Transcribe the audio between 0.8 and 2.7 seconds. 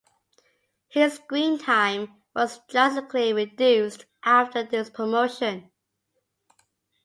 His screen time was